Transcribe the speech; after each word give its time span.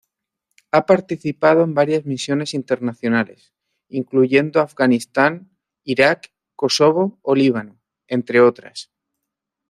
Ha 0.71 0.87
participado 0.87 1.63
en 1.63 1.75
varias 1.75 2.05
misiones 2.07 2.55
internacionales, 2.55 3.53
incluyendo 3.87 4.59
Afganistán, 4.59 5.55
Irak, 5.83 6.31
Kosovo 6.55 7.19
o 7.21 7.35
Líbano 7.35 7.79
entre 8.07 8.41
otras. 8.41 8.89